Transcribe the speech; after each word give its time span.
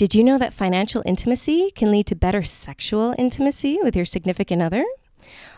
Did 0.00 0.14
you 0.14 0.24
know 0.24 0.38
that 0.38 0.54
financial 0.54 1.02
intimacy 1.04 1.70
can 1.72 1.90
lead 1.90 2.06
to 2.06 2.16
better 2.16 2.42
sexual 2.42 3.14
intimacy 3.18 3.78
with 3.82 3.94
your 3.94 4.06
significant 4.06 4.62
other? 4.62 4.82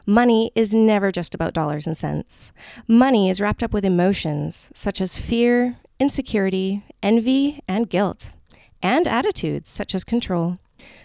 Money 0.04 0.50
is 0.56 0.74
never 0.74 1.12
just 1.12 1.32
about 1.32 1.54
dollars 1.54 1.86
and 1.86 1.96
cents. 1.96 2.52
Money 2.88 3.30
is 3.30 3.40
wrapped 3.40 3.62
up 3.62 3.72
with 3.72 3.84
emotions 3.84 4.68
such 4.74 5.00
as 5.00 5.16
fear, 5.16 5.76
insecurity, 6.00 6.82
envy, 7.04 7.62
and 7.68 7.88
guilt, 7.88 8.32
and 8.82 9.06
attitudes 9.06 9.70
such 9.70 9.94
as 9.94 10.02
control. 10.02 10.58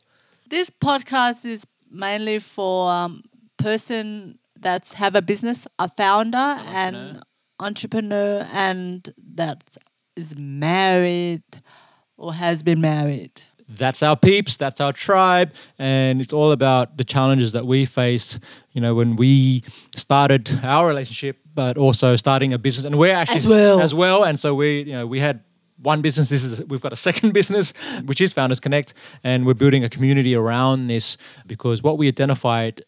This 0.49 0.71
podcast 0.71 1.45
is 1.45 1.63
mainly 1.91 2.39
for 2.39 2.91
um, 2.91 3.21
person 3.57 4.39
that's 4.59 4.93
have 4.93 5.13
a 5.13 5.21
business, 5.21 5.67
a 5.77 5.87
founder 5.87 6.37
and 6.37 7.21
entrepreneur, 7.59 8.47
and 8.51 9.13
that 9.35 9.63
is 10.15 10.35
married 10.35 11.43
or 12.17 12.33
has 12.33 12.63
been 12.63 12.81
married. 12.81 13.41
That's 13.67 14.01
our 14.01 14.15
peeps, 14.15 14.57
that's 14.57 14.81
our 14.81 14.91
tribe, 14.91 15.51
and 15.77 16.19
it's 16.19 16.33
all 16.33 16.51
about 16.51 16.97
the 16.97 17.03
challenges 17.03 17.51
that 17.51 17.67
we 17.67 17.85
face, 17.85 18.39
you 18.71 18.81
know, 18.81 18.95
when 18.95 19.17
we 19.17 19.63
started 19.95 20.49
our 20.63 20.87
relationship, 20.87 21.37
but 21.53 21.77
also 21.77 22.15
starting 22.15 22.53
a 22.53 22.57
business. 22.57 22.85
And 22.85 22.97
we're 22.97 23.13
actually 23.13 23.37
As 23.37 23.47
well. 23.47 23.79
as 23.81 23.93
well. 23.93 24.23
And 24.23 24.39
so 24.39 24.55
we, 24.55 24.81
you 24.81 24.93
know, 24.93 25.05
we 25.05 25.19
had 25.19 25.43
one 25.81 26.01
business. 26.01 26.29
This 26.29 26.43
is 26.43 26.63
we've 26.65 26.81
got 26.81 26.93
a 26.93 26.97
second 26.97 27.33
business, 27.39 27.73
which 28.05 28.21
is 28.21 28.33
Founders 28.33 28.59
Connect, 28.59 28.93
and 29.23 29.45
we're 29.45 29.53
building 29.53 29.83
a 29.83 29.89
community 29.89 30.35
around 30.35 30.87
this 30.87 31.17
because 31.47 31.81
what 31.83 31.97
we 31.97 32.07
identified 32.07 32.83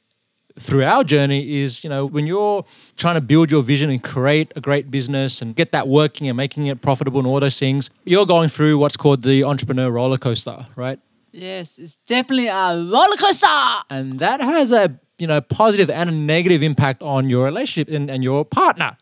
through 0.59 0.83
our 0.83 1.03
journey 1.03 1.61
is, 1.61 1.83
you 1.83 1.89
know, 1.89 2.05
when 2.05 2.27
you're 2.27 2.65
trying 2.97 3.15
to 3.15 3.21
build 3.21 3.51
your 3.51 3.63
vision 3.63 3.89
and 3.89 4.03
create 4.03 4.51
a 4.55 4.61
great 4.61 4.91
business 4.91 5.41
and 5.41 5.55
get 5.55 5.71
that 5.71 5.87
working 5.87 6.27
and 6.27 6.35
making 6.35 6.67
it 6.67 6.81
profitable 6.81 7.19
and 7.19 7.27
all 7.27 7.39
those 7.39 7.57
things, 7.57 7.89
you're 8.03 8.25
going 8.25 8.49
through 8.49 8.77
what's 8.77 8.97
called 8.97 9.23
the 9.23 9.43
entrepreneur 9.43 9.89
roller 9.89 10.17
coaster, 10.17 10.65
right? 10.75 10.99
Yes, 11.31 11.77
it's 11.77 11.95
definitely 12.07 12.47
a 12.47 12.75
roller 12.75 13.15
coaster. 13.17 13.47
And 13.89 14.19
that 14.19 14.41
has 14.41 14.71
a, 14.71 14.99
you 15.17 15.27
know, 15.27 15.39
positive 15.39 15.89
and 15.89 16.09
a 16.09 16.13
negative 16.13 16.61
impact 16.61 17.01
on 17.01 17.29
your 17.29 17.45
relationship 17.45 17.93
and, 17.93 18.09
and 18.09 18.23
your 18.23 18.43
partner. 18.43 18.97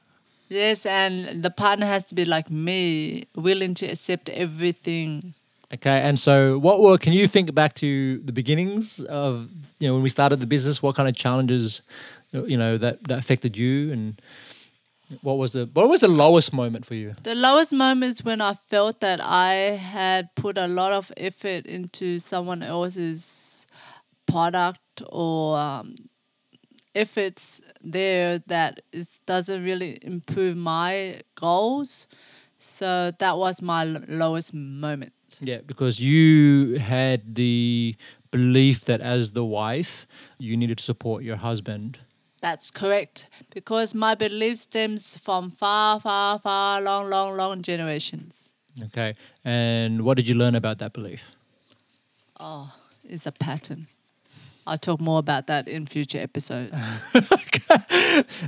Yes, 0.49 0.85
and 0.85 1.43
the 1.43 1.51
partner 1.51 1.85
has 1.85 2.03
to 2.05 2.15
be 2.15 2.25
like 2.25 2.49
me, 2.49 3.25
willing 3.35 3.75
to 3.75 3.85
accept 3.85 4.29
everything. 4.29 5.35
Okay, 5.71 6.01
and 6.01 6.19
so 6.19 6.57
what 6.57 6.81
were? 6.81 6.97
Can 6.97 7.13
you 7.13 7.27
think 7.27 7.53
back 7.53 7.75
to 7.75 8.17
the 8.25 8.31
beginnings 8.31 8.99
of 9.01 9.49
you 9.79 9.87
know 9.87 9.93
when 9.93 10.01
we 10.01 10.09
started 10.09 10.41
the 10.41 10.47
business? 10.47 10.81
What 10.81 10.95
kind 10.95 11.07
of 11.07 11.15
challenges, 11.15 11.81
you 12.31 12.57
know, 12.57 12.79
that 12.79 13.07
that 13.07 13.19
affected 13.19 13.55
you, 13.55 13.91
and 13.93 14.19
what 15.21 15.37
was 15.37 15.53
the 15.53 15.69
what 15.73 15.87
was 15.87 16.01
the 16.01 16.07
lowest 16.07 16.51
moment 16.53 16.85
for 16.85 16.95
you? 16.95 17.13
The 17.21 17.35
lowest 17.35 17.71
moment 17.71 18.13
is 18.13 18.25
when 18.25 18.41
I 18.41 18.55
felt 18.55 19.01
that 19.01 19.21
I 19.21 19.77
had 19.77 20.33
put 20.35 20.57
a 20.57 20.67
lot 20.67 20.91
of 20.93 21.11
effort 21.16 21.67
into 21.67 22.17
someone 22.17 22.63
else's 22.63 23.67
product 24.25 25.03
or 25.09 25.57
um, 25.57 25.95
efforts 26.95 27.61
there 27.81 28.39
that 28.47 28.81
is, 28.91 29.19
doesn't 29.25 29.63
really 29.63 30.00
improve 30.01 30.55
my 30.57 31.22
goals. 31.35 32.07
So 32.59 33.11
that 33.19 33.38
was 33.38 33.61
my 33.61 33.88
l- 33.88 34.03
lowest 34.07 34.53
moment. 34.53 35.13
Yeah, 35.39 35.59
because 35.66 35.99
you 35.99 36.79
had 36.79 37.35
the 37.35 37.95
belief 38.31 38.85
that 38.85 39.01
as 39.01 39.31
the 39.31 39.45
wife, 39.45 40.07
you 40.38 40.57
needed 40.57 40.79
to 40.79 40.83
support 40.83 41.23
your 41.23 41.38
husband. 41.38 41.99
That's 42.41 42.72
correct. 42.72 43.28
Because 43.53 43.94
my 43.94 44.16
belief 44.16 44.57
stems 44.57 45.17
from 45.17 45.51
far, 45.51 45.99
far, 45.99 46.39
far, 46.39 46.81
long, 46.81 47.09
long, 47.09 47.35
long 47.35 47.61
generations. 47.61 48.53
Okay, 48.81 49.16
and 49.44 50.03
what 50.03 50.16
did 50.16 50.28
you 50.28 50.35
learn 50.35 50.55
about 50.55 50.78
that 50.79 50.94
belief? 50.94 51.35
Oh, 52.39 52.73
it's 53.03 53.25
a 53.25 53.31
pattern. 53.31 53.88
I'll 54.68 54.78
talk 54.78 55.00
more 55.02 55.20
about 55.20 55.47
that 55.47 55.68
in 55.68 55.86
future 55.86 56.20
episodes. 56.20 56.72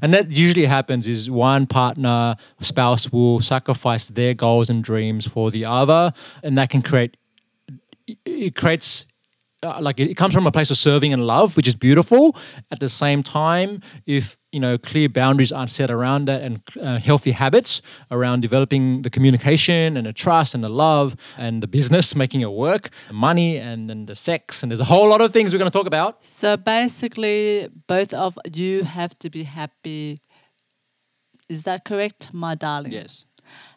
and 0.01 0.13
that 0.13 0.27
usually 0.29 0.65
happens 0.65 1.07
is 1.07 1.29
one 1.29 1.67
partner 1.67 2.35
spouse 2.59 3.11
will 3.11 3.39
sacrifice 3.39 4.07
their 4.07 4.33
goals 4.33 4.69
and 4.69 4.83
dreams 4.83 5.27
for 5.27 5.51
the 5.51 5.65
other 5.65 6.13
and 6.43 6.57
that 6.57 6.69
can 6.69 6.81
create 6.81 7.17
it 8.25 8.55
creates 8.55 9.05
uh, 9.63 9.79
like 9.79 9.99
it, 9.99 10.09
it 10.09 10.17
comes 10.17 10.33
from 10.33 10.47
a 10.47 10.51
place 10.51 10.71
of 10.71 10.77
serving 10.77 11.13
and 11.13 11.25
love 11.27 11.55
which 11.57 11.67
is 11.67 11.75
beautiful 11.75 12.35
at 12.71 12.79
the 12.79 12.89
same 12.89 13.21
time 13.23 13.81
if 14.05 14.37
you 14.51 14.59
know 14.59 14.77
clear 14.77 15.07
boundaries 15.07 15.51
aren't 15.51 15.69
set 15.69 15.89
around 15.91 16.25
that 16.25 16.41
and 16.41 16.61
uh, 16.81 16.97
healthy 16.99 17.31
habits 17.31 17.81
around 18.09 18.41
developing 18.41 19.01
the 19.03 19.09
communication 19.09 19.97
and 19.97 20.05
the 20.07 20.13
trust 20.13 20.55
and 20.55 20.63
the 20.63 20.69
love 20.69 21.15
and 21.37 21.61
the 21.61 21.67
business 21.67 22.15
making 22.23 22.41
it 22.41 22.51
work 22.51 22.89
money 23.11 23.57
and 23.57 23.89
then 23.89 24.05
the 24.07 24.15
sex 24.15 24.63
and 24.63 24.71
there's 24.71 24.81
a 24.81 24.85
whole 24.85 25.07
lot 25.07 25.21
of 25.21 25.31
things 25.31 25.53
we're 25.53 25.59
going 25.59 25.71
to 25.71 25.77
talk 25.77 25.87
about 25.87 26.25
so 26.25 26.57
basically, 26.57 27.69
both 27.87 28.13
of 28.13 28.37
you 28.53 28.83
have 28.83 29.17
to 29.19 29.29
be 29.29 29.43
happy. 29.43 30.21
Is 31.49 31.63
that 31.63 31.85
correct, 31.85 32.33
my 32.33 32.55
darling? 32.55 32.91
yes 32.91 33.25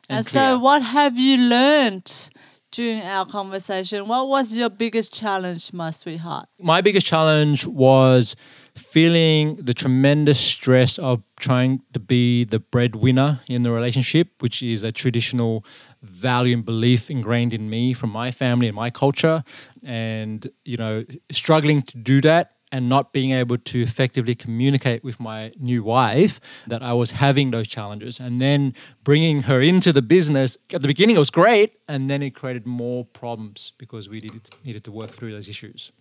And, 0.09 0.27
clear. 0.27 0.43
so, 0.43 0.59
what 0.59 0.83
have 0.83 1.19
you 1.19 1.37
learned 1.37 2.29
during 2.75 3.01
our 3.01 3.25
conversation? 3.25 4.09
What 4.09 4.29
was 4.29 4.53
your 4.53 4.69
biggest 4.69 5.15
challenge, 5.15 5.73
my 5.73 5.91
sweetheart? 5.91 6.49
my 6.59 6.81
biggest 6.81 7.07
challenge 7.07 7.67
was 7.67 8.35
feeling 8.75 9.57
the 9.57 9.73
tremendous 9.73 10.41
stress 10.41 10.99
of 10.99 11.23
trying 11.39 11.81
to 11.93 12.01
be 12.01 12.45
the 12.45 12.59
breadwinner 12.59 13.41
in 13.49 13.63
the 13.63 13.71
relationship, 13.71 14.29
which 14.41 14.63
is 14.63 14.83
a 14.83 14.91
traditional 14.91 15.65
value 16.03 16.57
and 16.57 16.65
belief 16.65 17.11
ingrained 17.11 17.55
in 17.55 17.71
me 17.71 17.95
from 17.95 18.11
my 18.11 18.31
family 18.31 18.67
and 18.67 18.75
my 18.75 18.91
culture. 18.91 19.45
And, 19.85 20.51
you 20.65 20.77
know, 20.77 21.05
struggling 21.31 21.83
to 21.83 21.97
do 21.97 22.21
that 22.23 22.54
and 22.75 22.89
not 22.89 23.13
being 23.13 23.31
able 23.31 23.57
to 23.57 23.83
effectively 23.83 24.35
communicate 24.35 25.05
with 25.05 25.21
my 25.21 25.53
new 25.61 25.85
wife 25.85 26.41
that 26.67 26.83
I 26.83 26.93
was 26.93 27.13
having 27.13 27.53
those 27.53 27.69
challenges. 27.69 28.19
And 28.19 28.41
then 28.41 28.75
bringing 29.05 29.43
her 29.43 29.63
into 29.63 29.93
the 29.93 30.03
business, 30.03 30.59
at 30.73 30.83
the 30.83 30.89
beginning 30.89 31.15
it 31.15 31.21
was 31.21 31.31
great, 31.31 31.79
and 31.87 32.11
then 32.11 32.21
it 32.21 32.35
created 32.35 32.67
more 32.67 33.05
problems 33.05 33.75
because 33.79 34.09
we 34.09 34.21
needed, 34.23 34.41
needed 34.65 34.83
to 34.85 34.91
work 34.91 35.13
through 35.13 35.31
those 35.31 35.49
issues. 35.49 35.93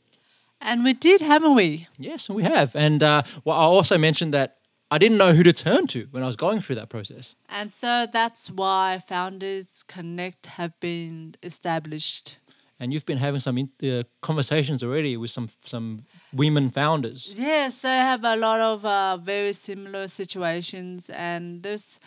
And 0.59 0.83
we 0.83 0.93
did, 0.93 1.21
haven't 1.21 1.53
we? 1.53 1.87
Yes, 1.99 2.27
we 2.27 2.41
have. 2.41 2.75
And 2.75 3.03
uh, 3.03 3.21
well, 3.45 3.55
I 3.55 3.65
also 3.65 3.99
mentioned 3.99 4.33
that 4.33 4.57
I 4.89 4.97
didn't 4.97 5.19
know 5.19 5.33
who 5.33 5.43
to 5.43 5.53
turn 5.53 5.85
to 5.87 6.07
when 6.09 6.23
I 6.23 6.25
was 6.25 6.35
going 6.35 6.59
through 6.59 6.77
that 6.77 6.89
process. 6.89 7.35
And 7.49 7.71
so 7.71 8.07
that's 8.11 8.49
why 8.49 8.99
Founders 9.09 9.83
Connect 9.87 10.47
have 10.47 10.79
been 10.79 11.35
established. 11.43 12.39
And 12.79 12.91
you've 12.91 13.05
been 13.05 13.19
having 13.19 13.39
some 13.39 13.59
in- 13.59 13.71
uh, 13.83 14.03
conversations 14.21 14.83
already 14.83 15.17
with 15.17 15.29
some 15.29 15.49
some 15.63 16.05
women 16.33 16.69
founders. 16.69 17.33
Yes, 17.37 17.77
they 17.77 17.97
have 17.97 18.23
a 18.23 18.35
lot 18.35 18.59
of 18.59 18.85
uh, 18.85 19.17
very 19.17 19.53
similar 19.53 20.07
situations, 20.07 21.09
and 21.09 21.63
there's 21.63 21.99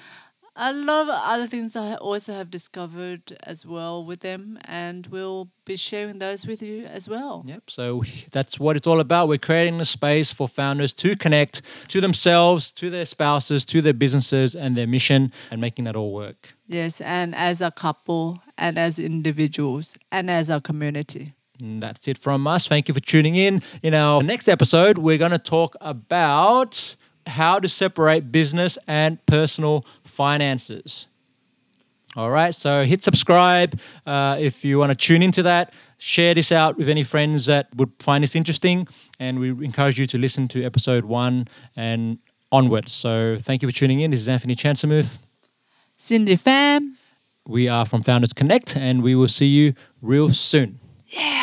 a 0.59 0.73
lot 0.73 1.03
of 1.03 1.09
other 1.11 1.47
things 1.47 1.77
I 1.77 1.97
also 1.97 2.33
have 2.33 2.51
discovered 2.51 3.37
as 3.43 3.67
well 3.67 4.05
with 4.05 4.21
them, 4.21 4.59
and 4.65 5.07
we'll 5.09 5.51
be 5.67 5.77
sharing 5.77 6.19
those 6.19 6.47
with 6.47 6.63
you 6.63 6.85
as 6.87 7.09
well. 7.09 7.43
Yep. 7.47 7.65
So 7.69 8.03
that's 8.33 8.59
what 8.59 8.77
it's 8.77 8.87
all 8.87 9.01
about. 9.01 9.29
We're 9.29 9.39
creating 9.39 9.81
a 9.81 9.85
space 9.85 10.33
for 10.33 10.49
founders 10.49 10.95
to 10.95 11.15
connect 11.15 11.61
to 11.89 12.01
themselves, 12.01 12.73
to 12.73 12.89
their 12.89 13.05
spouses, 13.05 13.67
to 13.67 13.83
their 13.83 13.93
businesses 13.93 14.55
and 14.57 14.77
their 14.77 14.87
mission, 14.87 15.31
and 15.51 15.61
making 15.61 15.85
that 15.85 15.97
all 15.97 16.13
work. 16.13 16.55
Yes, 16.67 17.01
and 17.03 17.35
as 17.35 17.61
a 17.61 17.71
couple, 17.71 18.43
and 18.57 18.79
as 18.79 18.99
individuals, 18.99 19.95
and 20.11 20.31
as 20.31 20.49
a 20.49 20.61
community. 20.61 21.35
And 21.61 21.83
that's 21.83 22.07
it 22.09 22.19
from 22.19 22.47
us. 22.47 22.69
Thank 22.69 22.89
you 22.89 22.95
for 22.95 23.01
tuning 23.01 23.35
in. 23.35 23.63
In 23.83 23.95
our 23.95 24.23
next 24.23 24.49
episode, 24.49 24.99
we're 24.99 25.19
going 25.19 25.33
to 25.33 25.39
talk 25.39 25.77
about 25.81 26.97
how 27.27 27.59
to 27.59 27.69
separate 27.69 28.31
business 28.31 28.79
and 28.87 29.25
personal 29.27 29.85
finances. 30.05 31.09
All 32.15 32.31
right, 32.31 32.55
so 32.55 32.85
hit 32.85 33.05
subscribe 33.05 33.79
uh, 34.07 34.37
if 34.41 34.65
you 34.65 34.79
want 34.79 34.91
to 34.91 34.97
tune 34.97 35.23
into 35.23 35.43
that. 35.43 35.75
Share 35.99 36.33
this 36.33 36.51
out 36.51 36.79
with 36.79 36.89
any 36.89 37.03
friends 37.03 37.45
that 37.45 37.69
would 37.77 37.91
find 37.99 38.25
this 38.25 38.35
interesting, 38.35 38.89
and 39.19 39.39
we 39.39 39.51
encourage 39.51 39.99
you 39.99 40.07
to 40.07 40.19
listen 40.19 40.49
to 40.49 40.65
episode 40.65 41.05
one 41.05 41.47
and 41.75 42.19
onwards. 42.51 42.93
So 42.93 43.37
thank 43.39 43.61
you 43.61 43.69
for 43.69 43.75
tuning 43.75 44.01
in. 44.01 44.13
This 44.13 44.21
is 44.21 44.29
Anthony 44.31 44.55
Chansamuth. 44.55 45.19
Cindy 45.99 46.37
Fam. 46.37 46.97
We 47.47 47.69
are 47.69 47.85
from 47.85 48.03
Founders 48.03 48.33
Connect, 48.33 48.77
and 48.77 49.03
we 49.03 49.15
will 49.15 49.29
see 49.29 49.47
you 49.47 49.75
real 50.01 50.31
soon. 50.31 50.81
Yeah. 51.09 51.36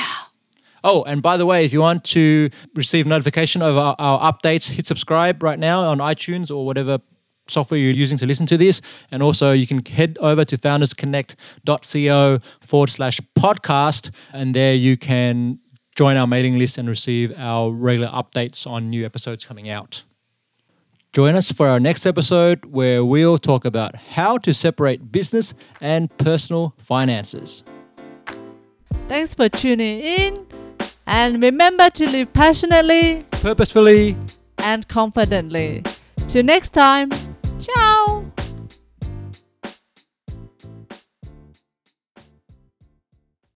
Oh, 0.83 1.03
and 1.03 1.21
by 1.21 1.37
the 1.37 1.45
way, 1.45 1.63
if 1.63 1.71
you 1.71 1.79
want 1.79 2.03
to 2.05 2.49
receive 2.75 3.05
notification 3.05 3.61
of 3.61 3.77
our, 3.77 3.95
our 3.99 4.33
updates, 4.33 4.71
hit 4.71 4.85
subscribe 4.85 5.41
right 5.41 5.59
now 5.59 5.81
on 5.81 5.99
iTunes 5.99 6.51
or 6.51 6.65
whatever 6.65 6.99
software 7.47 7.79
you're 7.79 7.91
using 7.91 8.17
to 8.17 8.25
listen 8.25 8.45
to 8.47 8.57
this. 8.57 8.81
And 9.11 9.23
also, 9.23 9.51
you 9.51 9.67
can 9.67 9.83
head 9.85 10.17
over 10.19 10.45
to 10.45 10.57
foundersconnect.co 10.57 12.39
forward 12.61 12.89
slash 12.89 13.19
podcast, 13.37 14.11
and 14.31 14.55
there 14.55 14.75
you 14.75 14.97
can 14.97 15.59
join 15.95 16.17
our 16.17 16.27
mailing 16.27 16.57
list 16.57 16.77
and 16.77 16.89
receive 16.89 17.33
our 17.37 17.71
regular 17.71 18.09
updates 18.09 18.65
on 18.65 18.89
new 18.89 19.05
episodes 19.05 19.45
coming 19.45 19.69
out. 19.69 20.03
Join 21.13 21.35
us 21.35 21.51
for 21.51 21.67
our 21.67 21.79
next 21.79 22.07
episode 22.07 22.65
where 22.65 23.05
we'll 23.05 23.37
talk 23.37 23.65
about 23.65 23.95
how 23.95 24.37
to 24.39 24.53
separate 24.53 25.11
business 25.11 25.53
and 25.79 26.15
personal 26.17 26.73
finances. 26.79 27.63
Thanks 29.07 29.35
for 29.35 29.47
tuning 29.47 29.99
in. 29.99 30.52
And 31.05 31.41
remember 31.41 31.89
to 31.91 32.09
live 32.09 32.31
passionately 32.33 33.25
Purposefully 33.31 34.17
and 34.59 34.87
confidently. 34.87 35.83
Till 36.27 36.43
next 36.43 36.69
time, 36.69 37.11
ciao! 37.59 38.22